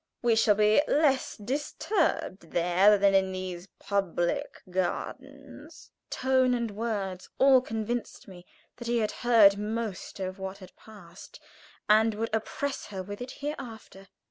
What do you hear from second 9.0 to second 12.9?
heard most of what had passed, and would oppress